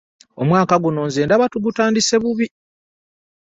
[0.41, 2.47] Omwaka guno nze ndaba tugutandise bubi.